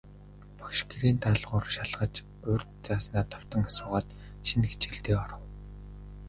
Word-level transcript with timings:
Багш 0.57 0.79
гэрийн 0.89 1.17
даалгавар 1.21 1.67
шалгаж, 1.75 2.13
урьд 2.51 2.69
зааснаа 2.85 3.23
давтан 3.31 3.61
асуугаад, 3.69 4.07
шинэ 4.47 4.65
хичээлдээ 4.69 5.15
оров. 5.23 5.41